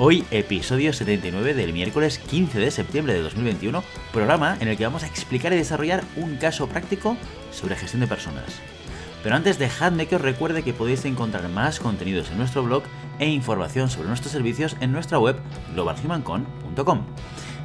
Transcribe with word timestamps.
Hoy 0.00 0.24
episodio 0.30 0.92
79 0.92 1.54
del 1.54 1.72
miércoles 1.72 2.20
15 2.20 2.60
de 2.60 2.70
septiembre 2.70 3.14
de 3.14 3.20
2021, 3.20 3.82
programa 4.12 4.56
en 4.60 4.68
el 4.68 4.76
que 4.76 4.84
vamos 4.84 5.02
a 5.02 5.08
explicar 5.08 5.52
y 5.52 5.56
desarrollar 5.56 6.04
un 6.14 6.36
caso 6.36 6.68
práctico 6.68 7.16
sobre 7.50 7.74
gestión 7.74 8.02
de 8.02 8.06
personas. 8.06 8.44
Pero 9.24 9.34
antes 9.34 9.58
dejadme 9.58 10.06
que 10.06 10.14
os 10.14 10.22
recuerde 10.22 10.62
que 10.62 10.72
podéis 10.72 11.04
encontrar 11.04 11.48
más 11.48 11.80
contenidos 11.80 12.30
en 12.30 12.38
nuestro 12.38 12.62
blog 12.62 12.84
e 13.18 13.28
información 13.28 13.90
sobre 13.90 14.06
nuestros 14.06 14.30
servicios 14.30 14.76
en 14.78 14.92
nuestra 14.92 15.18
web 15.18 15.40
globalhumancon.com. 15.74 17.00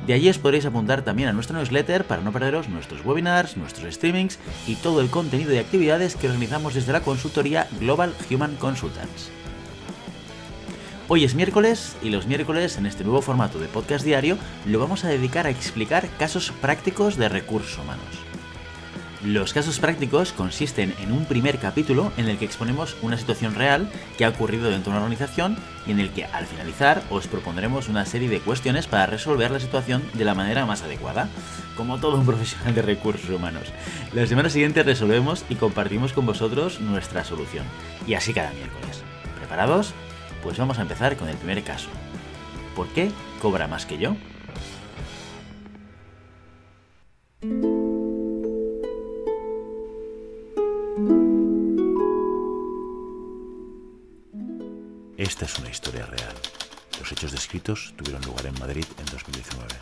De 0.08 0.14
allí 0.16 0.28
os 0.28 0.40
podréis 0.40 0.66
apuntar 0.66 1.04
también 1.04 1.30
a 1.30 1.34
nuestro 1.34 1.56
newsletter 1.56 2.04
para 2.06 2.24
no 2.24 2.32
perderos 2.32 2.68
nuestros 2.68 3.06
webinars, 3.06 3.58
nuestros 3.58 3.94
streamings 3.94 4.40
y 4.66 4.74
todo 4.74 5.02
el 5.02 5.12
contenido 5.12 5.54
y 5.54 5.60
actividades 5.60 6.16
que 6.16 6.30
organizamos 6.30 6.74
desde 6.74 6.94
la 6.94 7.02
consultoría 7.02 7.68
Global 7.80 8.12
Human 8.32 8.56
Consultants. 8.56 9.30
Hoy 11.16 11.26
es 11.26 11.36
miércoles 11.36 11.96
y 12.02 12.10
los 12.10 12.26
miércoles 12.26 12.80
en 12.80 12.88
este 12.88 13.04
nuevo 13.04 13.22
formato 13.22 13.60
de 13.60 13.68
podcast 13.68 14.04
diario 14.04 14.36
lo 14.66 14.80
vamos 14.80 15.06
a 15.06 15.10
dedicar 15.10 15.46
a 15.46 15.52
explicar 15.52 16.10
casos 16.18 16.52
prácticos 16.60 17.18
de 17.18 17.30
recursos 17.30 17.78
humanos. 17.78 18.08
Los 19.24 19.54
casos 19.54 19.78
prácticos 19.78 20.34
consisten 20.34 20.96
en 21.00 21.12
un 21.12 21.26
primer 21.26 21.60
capítulo 21.60 22.12
en 22.18 22.30
el 22.30 22.40
que 22.40 22.46
exponemos 22.46 22.98
una 23.04 23.20
situación 23.20 23.54
real 23.54 23.92
que 24.18 24.26
ha 24.26 24.30
ocurrido 24.30 24.72
dentro 24.72 24.92
de 24.92 24.98
una 24.98 25.06
organización 25.06 25.56
y 25.86 25.92
en 25.92 26.00
el 26.00 26.10
que 26.10 26.26
al 26.26 26.48
finalizar 26.48 27.04
os 27.12 27.28
propondremos 27.28 27.90
una 27.90 28.08
serie 28.08 28.28
de 28.28 28.40
cuestiones 28.40 28.88
para 28.88 29.06
resolver 29.06 29.52
la 29.52 29.60
situación 29.60 30.02
de 30.16 30.26
la 30.26 30.34
manera 30.34 30.66
más 30.66 30.82
adecuada, 30.82 31.30
como 31.78 32.00
todo 32.00 32.18
un 32.18 32.26
profesional 32.26 32.74
de 32.74 32.82
recursos 32.82 33.30
humanos. 33.30 33.72
La 34.14 34.26
semana 34.26 34.50
siguiente 34.50 34.82
resolvemos 34.82 35.46
y 35.48 35.58
compartimos 35.58 36.12
con 36.12 36.26
vosotros 36.26 36.82
nuestra 36.82 37.24
solución. 37.24 37.66
Y 38.08 38.16
así 38.16 38.34
cada 38.34 38.50
miércoles. 38.50 39.04
¿Preparados? 39.38 39.94
Pues 40.44 40.58
vamos 40.58 40.78
a 40.78 40.82
empezar 40.82 41.16
con 41.16 41.30
el 41.30 41.38
primer 41.38 41.64
caso. 41.64 41.88
¿Por 42.76 42.90
qué 42.90 43.10
cobra 43.42 43.66
más 43.66 43.86
que 43.86 43.98
yo? 43.98 44.18
Esta 55.18 55.46
es 55.46 55.58
una 55.60 55.70
historia 55.70 56.06
real. 56.06 56.34
Los 57.00 57.10
hechos 57.14 57.32
descritos 57.32 57.94
tuvieron 57.96 58.22
lugar 58.24 58.46
en 58.46 58.60
Madrid 58.60 58.86
en 59.00 59.06
2019. 59.06 59.74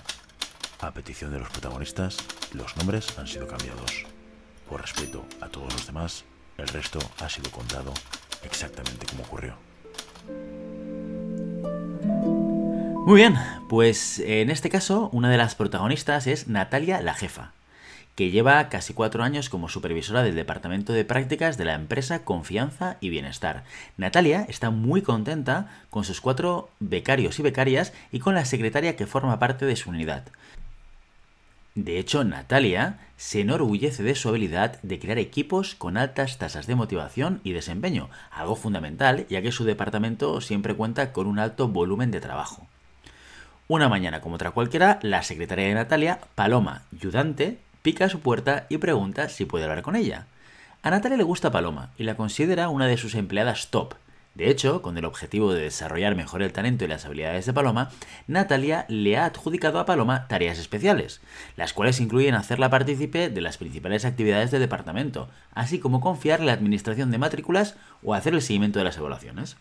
A 0.80 0.92
petición 0.92 1.32
de 1.32 1.40
los 1.40 1.50
protagonistas, 1.50 2.18
los 2.54 2.78
nombres 2.78 3.18
han 3.18 3.28
sido 3.28 3.48
cambiados. 3.48 4.06
Por 4.70 4.82
respeto 4.82 5.26
a 5.42 5.50
todos 5.50 5.74
los 5.74 5.88
demás, 5.88 6.24
el 6.58 6.68
resto 6.68 7.00
ha 7.20 7.30
sido 7.30 7.50
contado 7.50 7.92
exactamente 8.44 9.08
como 9.08 9.24
ocurrió. 9.24 9.71
Muy 13.06 13.16
bien, 13.16 13.36
pues 13.68 14.20
en 14.20 14.50
este 14.50 14.70
caso 14.70 15.10
una 15.12 15.30
de 15.30 15.38
las 15.38 15.56
protagonistas 15.56 16.28
es 16.28 16.48
Natalia 16.48 17.02
la 17.02 17.14
jefa, 17.14 17.52
que 18.16 18.30
lleva 18.30 18.70
casi 18.70 18.94
cuatro 18.94 19.24
años 19.24 19.50
como 19.50 19.70
supervisora 19.70 20.24
del 20.24 20.36
departamento 20.36 20.94
de 20.94 21.04
prácticas 21.04 21.58
de 21.58 21.66
la 21.66 21.74
empresa 21.74 22.24
Confianza 22.24 22.98
y 23.02 23.10
Bienestar. 23.10 23.64
Natalia 23.98 24.46
está 24.48 24.70
muy 24.70 25.02
contenta 25.02 25.68
con 25.90 26.04
sus 26.04 26.22
cuatro 26.22 26.70
becarios 26.80 27.40
y 27.40 27.42
becarias 27.42 27.92
y 28.12 28.20
con 28.20 28.36
la 28.36 28.46
secretaria 28.46 28.96
que 28.96 29.08
forma 29.08 29.40
parte 29.40 29.66
de 29.66 29.76
su 29.76 29.90
unidad. 29.90 30.24
De 31.76 32.00
hecho, 32.00 32.26
Natalia 32.26 33.00
se 33.16 33.40
enorgullece 33.40 34.04
de 34.04 34.16
su 34.16 34.28
habilidad 34.28 34.82
de 34.82 35.00
crear 35.00 35.18
equipos 35.18 35.74
con 35.74 35.96
altas 35.96 36.38
tasas 36.38 36.68
de 36.68 36.76
motivación 36.76 37.40
y 37.46 37.54
desempeño, 37.54 38.10
algo 38.30 38.58
fundamental 38.58 39.26
ya 39.30 39.42
que 39.42 39.54
su 39.54 39.64
departamento 39.64 40.42
siempre 40.42 40.76
cuenta 40.76 41.14
con 41.14 41.28
un 41.28 41.40
alto 41.40 41.70
volumen 41.70 42.12
de 42.12 42.20
trabajo. 42.20 42.68
Una 43.70 43.88
mañana 43.88 44.20
como 44.20 44.36
otra 44.36 44.52
cualquiera, 44.52 45.00
la 45.02 45.24
secretaria 45.24 45.68
de 45.68 45.74
Natalia, 45.74 46.20
Paloma, 46.36 46.84
ayudante, 46.94 47.60
pica 47.82 48.06
a 48.06 48.10
su 48.10 48.20
puerta 48.20 48.66
y 48.68 48.78
pregunta 48.78 49.30
si 49.30 49.46
puede 49.46 49.64
hablar 49.64 49.82
con 49.82 49.96
ella. 49.96 50.28
A 50.84 50.90
Natalia 50.90 51.18
le 51.18 51.24
gusta 51.24 51.52
Paloma 51.52 51.92
y 51.98 52.04
la 52.04 52.16
considera 52.16 52.68
una 52.68 52.88
de 52.88 52.98
sus 52.98 53.16
empleadas 53.16 53.70
top. 53.70 53.94
De 54.34 54.50
hecho, 54.50 54.82
con 54.82 54.98
el 54.98 55.04
objetivo 55.04 55.54
de 55.54 55.64
desarrollar 55.64 56.16
mejor 56.16 56.42
el 56.42 56.54
talento 56.54 56.86
y 56.86 56.88
las 56.88 57.06
habilidades 57.06 57.46
de 57.46 57.54
Paloma, 57.54 57.90
Natalia 58.28 58.86
le 58.88 59.18
ha 59.18 59.26
adjudicado 59.26 59.78
a 59.78 59.86
Paloma 59.86 60.28
tareas 60.30 60.58
especiales, 60.58 61.20
las 61.58 61.74
cuales 61.74 62.00
incluyen 62.00 62.36
hacerla 62.36 62.70
partícipe 62.70 63.30
de 63.30 63.42
las 63.42 63.58
principales 63.58 64.06
actividades 64.06 64.50
del 64.50 64.62
departamento, 64.62 65.28
así 65.54 65.80
como 65.80 66.00
confiar 66.00 66.40
la 66.40 66.54
administración 66.54 67.12
de 67.12 67.18
matrículas 67.18 67.76
o 68.04 68.14
hacer 68.14 68.34
el 68.34 68.42
seguimiento 68.42 68.80
de 68.80 68.86
las 68.86 68.98
evaluaciones. 68.98 69.58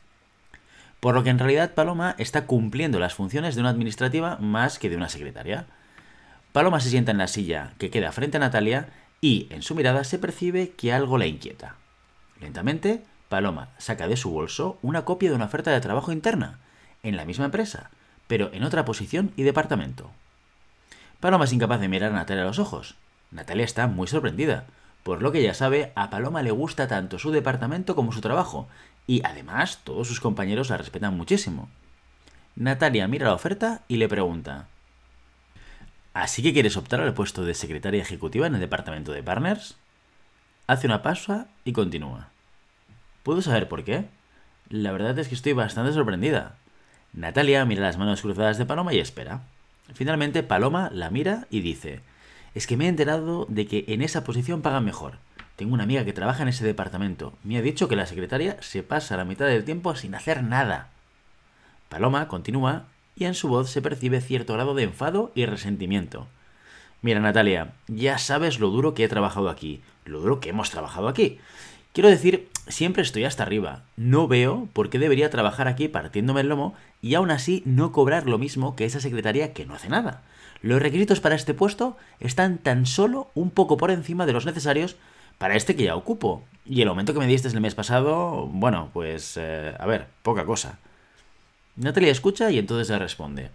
Por 1.01 1.15
lo 1.15 1.25
que 1.25 1.31
en 1.31 1.39
realidad 1.41 1.75
Paloma 1.75 2.15
está 2.19 2.47
cumpliendo 2.47 3.01
las 3.01 3.15
funciones 3.15 3.57
de 3.57 3.63
una 3.63 3.71
administrativa 3.71 4.37
más 4.37 4.79
que 4.79 4.89
de 4.89 4.97
una 4.97 5.09
secretaria. 5.09 5.67
Paloma 6.53 6.79
se 6.79 6.91
sienta 6.91 7.11
en 7.11 7.19
la 7.19 7.27
silla 7.27 7.73
que 7.79 7.91
queda 7.91 8.13
frente 8.13 8.37
a 8.37 8.41
Natalia 8.41 8.89
y 9.21 9.49
en 9.51 9.63
su 9.63 9.75
mirada 9.75 10.05
se 10.05 10.19
percibe 10.19 10.71
que 10.71 10.93
algo 10.93 11.19
la 11.19 11.27
inquieta. 11.27 11.75
Lentamente, 12.41 13.03
Paloma 13.31 13.69
saca 13.79 14.09
de 14.09 14.17
su 14.17 14.31
bolso 14.31 14.77
una 14.83 15.05
copia 15.05 15.31
de 15.31 15.37
una 15.37 15.45
oferta 15.45 15.71
de 15.71 15.81
trabajo 15.81 16.11
interna, 16.11 16.59
en 17.05 17.17
la 17.17 17.25
misma 17.25 17.45
empresa, 17.45 17.91
pero 18.27 18.51
en 18.53 18.65
otra 18.65 18.85
posición 18.85 19.33
y 19.37 19.45
departamento. 19.45 20.11
Paloma 21.21 21.45
es 21.45 21.53
incapaz 21.53 21.81
de 21.81 21.87
mirar 21.87 22.11
a 22.11 22.17
Natalia 22.17 22.43
a 22.43 22.47
los 22.47 22.59
ojos. 22.59 22.97
Natalia 23.31 23.65
está 23.65 23.87
muy 23.87 24.09
sorprendida. 24.09 24.65
Por 25.05 25.23
lo 25.23 25.31
que 25.31 25.43
ya 25.43 25.55
sabe, 25.55 25.93
a 25.95 26.11
Paloma 26.11 26.43
le 26.43 26.51
gusta 26.51 26.89
tanto 26.89 27.21
su 27.21 27.31
departamento 27.31 27.95
como 27.95 28.11
su 28.11 28.21
trabajo, 28.21 28.69
y 29.07 29.23
además 29.25 29.79
todos 29.85 30.09
sus 30.09 30.19
compañeros 30.19 30.69
la 30.69 30.77
respetan 30.77 31.17
muchísimo. 31.17 31.69
Natalia 32.57 33.07
mira 33.07 33.29
la 33.29 33.35
oferta 33.35 33.83
y 33.87 33.97
le 33.97 34.09
pregunta, 34.09 34.67
¿Así 36.15 36.43
que 36.43 36.53
quieres 36.53 36.77
optar 36.77 37.01
al 37.01 37.15
puesto 37.15 37.45
de 37.45 37.55
secretaria 37.55 38.03
ejecutiva 38.03 38.49
en 38.49 38.55
el 38.55 38.61
departamento 38.61 39.13
de 39.13 39.23
partners? 39.23 39.77
Hace 40.67 40.89
una 40.89 41.03
pausa 41.03 41.47
y 41.65 41.73
continúa. 41.73 42.31
¿Puedo 43.23 43.43
saber 43.43 43.69
por 43.69 43.85
qué? 43.85 44.07
La 44.69 44.93
verdad 44.93 45.19
es 45.19 45.29
que 45.29 45.35
estoy 45.35 45.53
bastante 45.53 45.93
sorprendida. 45.93 46.57
Natalia 47.13 47.65
mira 47.65 47.83
las 47.83 47.99
manos 47.99 48.23
cruzadas 48.23 48.57
de 48.57 48.67
Paloma 48.67 48.95
y 48.95 48.99
espera. 48.99 49.43
Finalmente 49.93 50.43
Paloma 50.43 50.91
la 50.93 51.11
mira 51.11 51.47
y 51.51 51.61
dice, 51.61 52.01
es 52.55 52.67
que 52.67 52.77
me 52.77 52.87
he 52.87 52.89
enterado 52.89 53.47
de 53.49 53.67
que 53.67 53.85
en 53.89 54.03
esa 54.03 54.25
posición 54.25 54.63
pagan 54.63 54.85
mejor. 54.85 55.19
Tengo 55.57 55.75
una 55.75 55.83
amiga 55.83 56.05
que 56.05 56.15
trabaja 56.15 56.43
en 56.43 56.49
ese 56.49 56.65
departamento. 56.65 57.35
Me 57.45 57.59
ha 57.59 57.63
dicho 57.63 57.89
que 57.89 57.97
la 57.97 58.07
secretaria 58.07 58.57
se 58.61 58.83
pasa 58.83 59.17
la 59.17 59.27
mitad 59.27 59.47
del 59.47 59.65
tiempo 59.65 59.95
sin 59.95 60.15
hacer 60.15 60.43
nada. 60.43 60.89
Paloma 61.91 62.29
continúa 62.29 62.85
y 63.17 63.27
en 63.27 63.35
su 63.35 63.49
voz 63.49 63.69
se 63.69 63.83
percibe 63.83 64.23
cierto 64.23 64.55
grado 64.55 64.75
de 64.75 64.85
enfado 64.85 65.33
y 65.35 65.45
resentimiento. 65.45 66.29
Mira, 67.03 67.21
Natalia, 67.21 67.73
ya 67.89 68.19
sabes 68.19 68.61
lo 68.61 68.71
duro 68.71 68.95
que 68.95 69.05
he 69.05 69.09
trabajado 69.09 69.51
aquí, 69.51 69.83
lo 70.05 70.21
duro 70.21 70.41
que 70.41 70.51
hemos 70.51 70.71
trabajado 70.71 71.09
aquí. 71.09 71.39
Quiero 71.93 72.09
decir, 72.09 72.49
siempre 72.69 73.03
estoy 73.03 73.25
hasta 73.25 73.43
arriba. 73.43 73.83
No 73.97 74.29
veo 74.29 74.69
por 74.73 74.91
qué 74.91 75.01
debería 75.01 75.29
trabajar 75.29 75.67
aquí 75.67 75.89
partiéndome 75.89 76.43
el 76.43 76.49
lomo 76.49 76.75
y 77.03 77.15
aún 77.15 77.33
así 77.33 77.63
no 77.67 77.91
cobrar 77.91 78.27
lo 78.27 78.39
mismo 78.39 78.77
que 78.77 78.85
esa 78.85 79.01
secretaria 79.01 79.53
que 79.53 79.67
no 79.67 79.75
hace 79.75 79.89
nada. 79.89 80.23
Los 80.63 80.81
requisitos 80.81 81.19
para 81.21 81.35
este 81.35 81.53
puesto 81.53 81.97
están 82.21 82.59
tan 82.59 82.87
solo 82.87 83.31
un 83.35 83.51
poco 83.51 83.77
por 83.77 83.91
encima 83.91 84.25
de 84.25 84.33
los 84.33 84.47
necesarios 84.47 84.97
para 85.39 85.57
este 85.57 85.75
que 85.75 85.85
ya 85.85 85.97
ocupo. 85.97 86.45
Y 86.65 86.83
el 86.83 86.89
aumento 86.89 87.13
que 87.13 87.19
me 87.19 87.27
diste 87.27 87.49
el 87.49 87.61
mes 87.61 87.75
pasado, 87.75 88.47
bueno, 88.47 88.91
pues 88.93 89.37
eh, 89.37 89.75
a 89.77 89.87
ver, 89.87 90.07
poca 90.23 90.45
cosa. 90.45 90.79
Natalia 91.75 92.13
escucha 92.13 92.53
y 92.53 92.59
entonces 92.59 92.89
le 92.91 92.99
responde. 93.01 93.51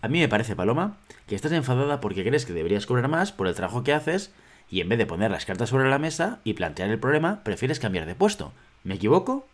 A 0.00 0.08
mí 0.08 0.20
me 0.20 0.28
parece, 0.28 0.54
Paloma, 0.54 0.98
que 1.26 1.34
estás 1.34 1.52
enfadada 1.52 2.00
porque 2.00 2.22
crees 2.22 2.46
que 2.46 2.52
deberías 2.52 2.86
cobrar 2.86 3.08
más 3.08 3.32
por 3.32 3.48
el 3.48 3.54
trabajo 3.54 3.82
que 3.82 3.94
haces 3.94 4.30
y 4.70 4.80
en 4.80 4.88
vez 4.88 4.98
de 4.98 5.06
poner 5.06 5.30
las 5.30 5.44
cartas 5.44 5.70
sobre 5.70 5.88
la 5.88 5.98
mesa 5.98 6.40
y 6.44 6.54
plantear 6.54 6.90
el 6.90 6.98
problema, 6.98 7.42
prefieres 7.44 7.80
cambiar 7.80 8.06
de 8.06 8.14
puesto. 8.14 8.52
¿Me 8.82 8.94
equivoco? 8.94 9.46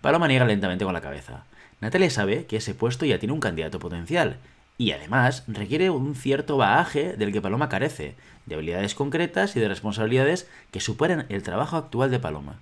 Paloma 0.00 0.28
niega 0.28 0.44
lentamente 0.44 0.84
con 0.84 0.94
la 0.94 1.00
cabeza. 1.00 1.44
Natalia 1.80 2.10
sabe 2.10 2.46
que 2.46 2.56
ese 2.56 2.74
puesto 2.74 3.06
ya 3.06 3.18
tiene 3.18 3.32
un 3.32 3.40
candidato 3.40 3.78
potencial 3.78 4.38
y 4.78 4.92
además 4.92 5.44
requiere 5.46 5.90
un 5.90 6.14
cierto 6.14 6.56
bagaje 6.56 7.14
del 7.14 7.32
que 7.32 7.42
Paloma 7.42 7.68
carece, 7.68 8.14
de 8.46 8.54
habilidades 8.54 8.94
concretas 8.94 9.54
y 9.54 9.60
de 9.60 9.68
responsabilidades 9.68 10.48
que 10.70 10.80
superan 10.80 11.26
el 11.28 11.42
trabajo 11.42 11.76
actual 11.76 12.10
de 12.10 12.18
Paloma. 12.18 12.56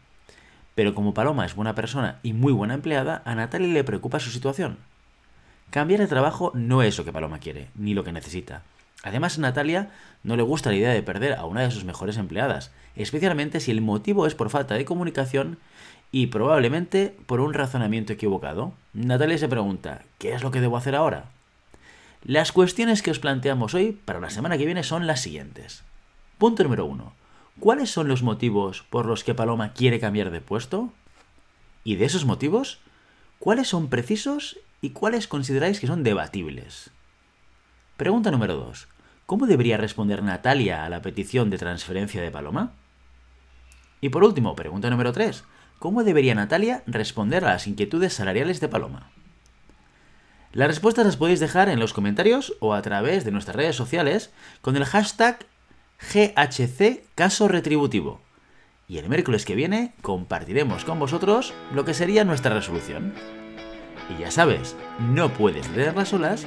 Pero 0.75 0.94
como 0.94 1.14
Paloma 1.14 1.46
es 1.46 1.55
buena 1.55 1.75
persona 1.75 2.19
y 2.23 2.32
muy 2.32 2.52
buena 2.52 2.75
empleada, 2.75 3.23
a 3.25 3.35
Natalia 3.35 3.73
le 3.73 3.85
preocupa 3.85 4.20
su 4.20 4.31
situación. 4.31 4.79
Cambiar 5.70 6.00
de 6.00 6.06
trabajo 6.06 6.50
no 6.55 6.82
es 6.82 6.96
lo 6.99 7.05
que 7.05 7.12
Paloma 7.12 7.40
quiere, 7.40 7.69
ni 7.75 7.94
lo 7.94 8.02
que 8.02 8.12
necesita. 8.12 8.62
Además, 9.02 9.38
Natalia 9.38 9.90
no 10.22 10.36
le 10.36 10.42
gusta 10.42 10.70
la 10.70 10.76
idea 10.76 10.92
de 10.92 11.02
perder 11.02 11.34
a 11.34 11.44
una 11.44 11.62
de 11.62 11.70
sus 11.70 11.84
mejores 11.84 12.16
empleadas, 12.16 12.72
especialmente 12.96 13.60
si 13.60 13.70
el 13.70 13.80
motivo 13.80 14.26
es 14.26 14.34
por 14.34 14.50
falta 14.50 14.74
de 14.74 14.84
comunicación 14.84 15.58
y 16.10 16.28
probablemente 16.28 17.14
por 17.26 17.40
un 17.40 17.54
razonamiento 17.54 18.12
equivocado. 18.12 18.72
Natalia 18.94 19.38
se 19.38 19.48
pregunta, 19.48 20.02
¿qué 20.18 20.32
es 20.32 20.42
lo 20.42 20.50
que 20.50 20.60
debo 20.60 20.76
hacer 20.76 20.94
ahora? 20.94 21.26
Las 22.24 22.50
cuestiones 22.50 23.02
que 23.02 23.12
os 23.12 23.20
planteamos 23.20 23.74
hoy 23.74 23.92
para 23.92 24.20
la 24.20 24.30
semana 24.30 24.58
que 24.58 24.66
viene 24.66 24.82
son 24.82 25.06
las 25.06 25.20
siguientes. 25.20 25.84
Punto 26.38 26.64
número 26.64 26.84
uno. 26.84 27.12
¿Cuáles 27.60 27.90
son 27.90 28.08
los 28.08 28.22
motivos 28.22 28.84
por 28.90 29.06
los 29.06 29.24
que 29.24 29.34
Paloma 29.34 29.72
quiere 29.72 30.00
cambiar 30.00 30.30
de 30.30 30.40
puesto? 30.40 30.92
Y 31.84 31.96
de 31.96 32.04
esos 32.04 32.24
motivos, 32.24 32.80
¿cuáles 33.38 33.68
son 33.68 33.88
precisos 33.88 34.58
y 34.80 34.90
cuáles 34.90 35.28
consideráis 35.28 35.80
que 35.80 35.86
son 35.86 36.02
debatibles? 36.02 36.90
Pregunta 37.98 38.30
número 38.30 38.54
2. 38.54 38.86
¿Cómo 39.26 39.48
debería 39.48 39.76
responder 39.76 40.22
Natalia 40.22 40.84
a 40.84 40.88
la 40.88 41.02
petición 41.02 41.50
de 41.50 41.58
transferencia 41.58 42.22
de 42.22 42.30
Paloma? 42.30 42.74
Y 44.00 44.10
por 44.10 44.22
último, 44.22 44.54
pregunta 44.54 44.88
número 44.88 45.12
3. 45.12 45.42
¿Cómo 45.80 46.04
debería 46.04 46.36
Natalia 46.36 46.84
responder 46.86 47.44
a 47.44 47.54
las 47.54 47.66
inquietudes 47.66 48.12
salariales 48.12 48.60
de 48.60 48.68
Paloma? 48.68 49.10
Las 50.52 50.68
respuestas 50.68 51.06
las 51.06 51.16
podéis 51.16 51.40
dejar 51.40 51.68
en 51.68 51.80
los 51.80 51.92
comentarios 51.92 52.54
o 52.60 52.72
a 52.72 52.82
través 52.82 53.24
de 53.24 53.32
nuestras 53.32 53.56
redes 53.56 53.74
sociales 53.74 54.32
con 54.60 54.76
el 54.76 54.84
hashtag 54.84 55.46
GHC 56.00 57.02
Caso 57.16 57.48
Retributivo. 57.48 58.20
Y 58.86 58.98
el 58.98 59.08
miércoles 59.08 59.44
que 59.44 59.56
viene 59.56 59.92
compartiremos 60.02 60.84
con 60.84 61.00
vosotros 61.00 61.52
lo 61.74 61.84
que 61.84 61.94
sería 61.94 62.22
nuestra 62.22 62.54
resolución. 62.54 63.12
Y 64.08 64.20
ya 64.20 64.30
sabes, 64.30 64.76
no 65.00 65.30
puedes 65.30 65.68
leerlas 65.70 66.10
solas, 66.10 66.46